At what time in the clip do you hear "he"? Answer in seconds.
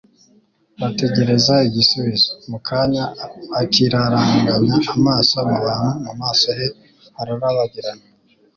6.57-6.67